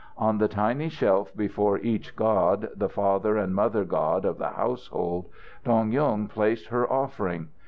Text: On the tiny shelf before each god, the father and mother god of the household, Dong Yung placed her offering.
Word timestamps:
On 0.17 0.39
the 0.39 0.47
tiny 0.47 0.89
shelf 0.89 1.31
before 1.37 1.77
each 1.77 2.15
god, 2.15 2.69
the 2.75 2.89
father 2.89 3.37
and 3.37 3.53
mother 3.53 3.85
god 3.85 4.25
of 4.25 4.39
the 4.39 4.49
household, 4.49 5.27
Dong 5.63 5.91
Yung 5.91 6.27
placed 6.27 6.69
her 6.69 6.91
offering. 6.91 7.49